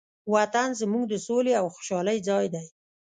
[0.33, 2.65] وطن زموږ د سولې او خوشحالۍ ځای دی.